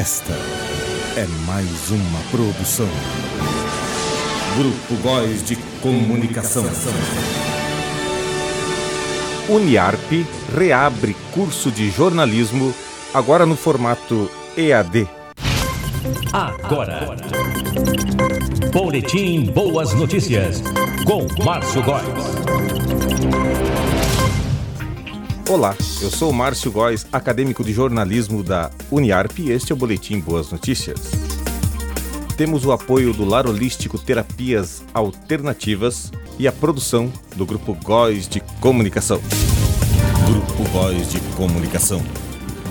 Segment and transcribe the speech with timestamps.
[0.00, 0.32] Esta
[1.14, 2.88] é mais uma produção.
[4.56, 6.64] Grupo Góis de Comunicação.
[9.46, 10.10] Uniarp
[10.56, 12.72] reabre curso de jornalismo,
[13.12, 15.06] agora no formato EAD.
[16.32, 17.14] Agora.
[18.72, 20.62] Boletim Boas Notícias
[21.04, 22.24] com Márcio Góes.
[25.50, 30.20] Olá, eu sou Márcio Góes, acadêmico de jornalismo da Uniarp e este é o Boletim
[30.20, 31.10] Boas Notícias.
[32.36, 38.38] Temos o apoio do Lar Holístico Terapias Alternativas e a produção do Grupo Góes de
[38.60, 39.20] Comunicação.
[40.24, 42.00] Grupo Góes de Comunicação.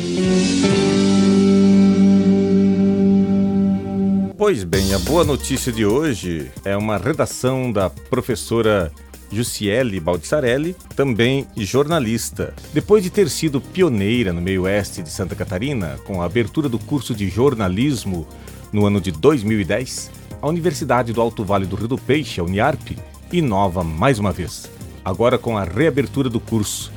[4.39, 8.93] Pois bem, a boa notícia de hoje é uma redação da professora
[9.33, 12.55] Jussiele Baldissarelli, também jornalista.
[12.73, 16.79] Depois de ter sido pioneira no meio oeste de Santa Catarina, com a abertura do
[16.79, 18.29] curso de jornalismo
[18.73, 20.09] no ano de 2010,
[20.41, 22.93] a Universidade do Alto Vale do Rio do Peixe, a Uniarp,
[23.33, 24.71] inova mais uma vez,
[25.05, 26.93] agora com a reabertura do curso.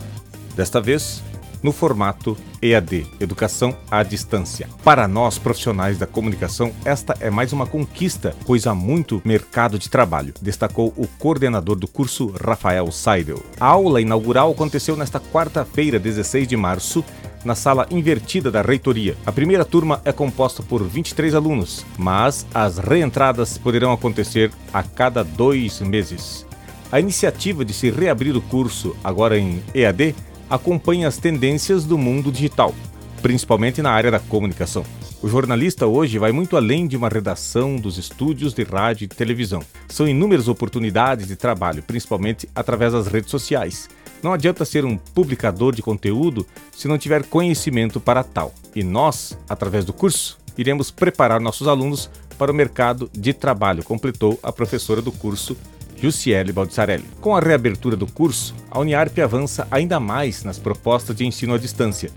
[0.55, 1.23] Desta vez,
[1.62, 4.67] no formato EAD, Educação à Distância.
[4.84, 9.89] Para nós, profissionais da comunicação, esta é mais uma conquista, pois há muito mercado de
[9.89, 13.44] trabalho, destacou o coordenador do curso, Rafael Seidel.
[13.59, 17.04] A aula inaugural aconteceu nesta quarta-feira, 16 de março,
[17.44, 19.17] na sala invertida da reitoria.
[19.26, 25.23] A primeira turma é composta por 23 alunos, mas as reentradas poderão acontecer a cada
[25.23, 26.45] dois meses.
[26.92, 30.14] A iniciativa de se reabrir o curso, agora em EAD,
[30.52, 32.76] acompanha as tendências do mundo digital,
[33.22, 34.84] principalmente na área da comunicação.
[35.23, 39.64] O jornalista hoje vai muito além de uma redação dos estúdios de rádio e televisão.
[39.88, 43.88] São inúmeras oportunidades de trabalho, principalmente através das redes sociais.
[44.22, 48.54] Não adianta ser um publicador de conteúdo se não tiver conhecimento para tal.
[48.76, 54.38] E nós, através do curso, iremos preparar nossos alunos para o mercado de trabalho, completou
[54.44, 55.56] a professora do curso
[56.02, 57.06] Jussiele Baldissarelli.
[57.20, 61.58] Com a reabertura do curso, a Uniarp avança ainda mais nas propostas de ensino à
[61.58, 62.10] distância,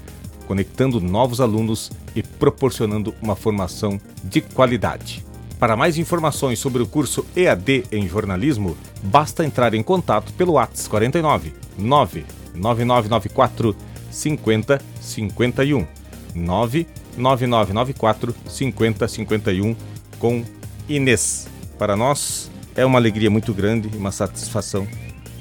[0.47, 5.25] conectando novos alunos e proporcionando uma formação de qualidade.
[5.59, 10.91] Para mais informações sobre o curso EAD em jornalismo, basta entrar em contato pelo WhatsApp
[10.91, 13.77] 49 99994
[14.11, 15.87] 5051
[16.35, 19.77] 99994 5051
[20.19, 20.45] com
[20.89, 21.47] Inês.
[21.79, 24.87] Para nós, é uma alegria muito grande e uma satisfação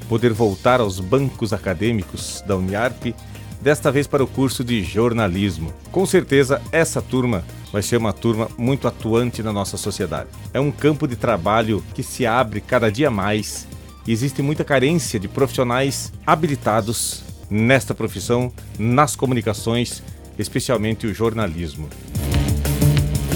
[0.08, 3.08] poder voltar aos bancos acadêmicos da Uniarp,
[3.62, 5.74] desta vez para o curso de jornalismo.
[5.92, 10.30] Com certeza, essa turma vai ser uma turma muito atuante na nossa sociedade.
[10.54, 13.68] É um campo de trabalho que se abre cada dia mais
[14.06, 20.04] e existe muita carência de profissionais habilitados nesta profissão, nas comunicações,
[20.38, 21.90] especialmente o jornalismo.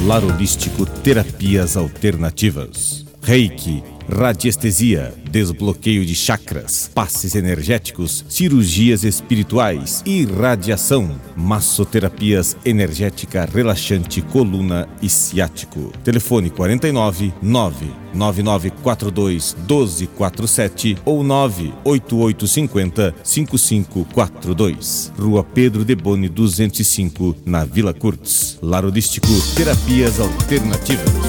[0.05, 3.06] Larolístico Terapias Alternativas.
[3.27, 15.09] Reiki, radiestesia, desbloqueio de chakras, passes energéticos, cirurgias espirituais, irradiação, massoterapias energética relaxante coluna e
[15.09, 15.91] ciático.
[16.05, 25.11] Telefone 49 99942 1247 ou 98850 5542.
[25.19, 28.57] Rua Pedro de Boni 205, na Vila Curtis.
[28.61, 31.26] Larodístico Terapias Alternativas.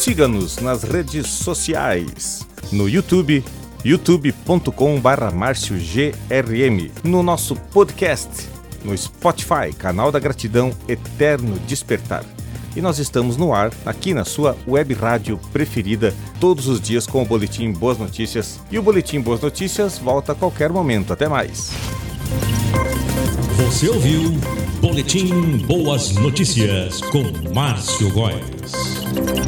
[0.00, 2.40] Siga-nos nas redes sociais,
[2.72, 3.44] no YouTube,
[3.84, 4.70] youtube.com.br
[7.04, 8.48] no nosso podcast,
[8.82, 12.24] no Spotify, canal da Gratidão Eterno Despertar.
[12.74, 17.20] E nós estamos no ar, aqui na sua web rádio preferida, todos os dias com
[17.22, 18.58] o Boletim Boas Notícias.
[18.70, 21.12] E o Boletim Boas Notícias volta a qualquer momento.
[21.12, 21.72] Até mais.
[23.66, 24.30] Você ouviu
[24.80, 29.39] Boletim Boas Notícias com Márcio Góes.